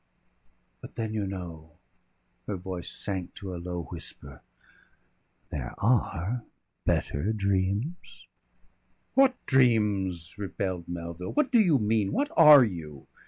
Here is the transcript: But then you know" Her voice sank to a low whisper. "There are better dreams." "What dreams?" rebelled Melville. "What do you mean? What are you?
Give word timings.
But 0.81 0.95
then 0.95 1.13
you 1.13 1.27
know" 1.27 1.73
Her 2.47 2.57
voice 2.57 2.89
sank 2.89 3.35
to 3.35 3.53
a 3.53 3.61
low 3.61 3.83
whisper. 3.83 4.41
"There 5.51 5.75
are 5.77 6.43
better 6.87 7.31
dreams." 7.31 8.25
"What 9.13 9.35
dreams?" 9.45 10.39
rebelled 10.39 10.87
Melville. 10.87 11.33
"What 11.33 11.51
do 11.51 11.59
you 11.59 11.77
mean? 11.77 12.13
What 12.13 12.31
are 12.35 12.63
you? 12.63 13.05